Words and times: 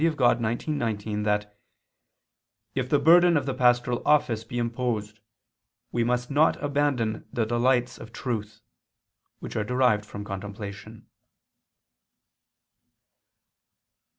Dei 0.01 0.09
xix, 0.09 0.17
19) 0.67 1.21
that 1.21 1.55
"if 2.73 2.89
the 2.89 2.97
burden 2.97 3.37
of 3.37 3.45
the 3.45 3.53
pastoral 3.53 4.01
office 4.03 4.43
be 4.43 4.57
imposed, 4.57 5.19
we 5.91 6.03
must 6.03 6.31
not 6.31 6.55
abandon 6.57 7.23
the 7.31 7.45
delights 7.45 7.99
of 7.99 8.11
truth," 8.11 8.61
which 9.41 9.55
are 9.55 9.63
derived 9.63 10.03
from 10.07 10.23
contemplation. 10.23 11.05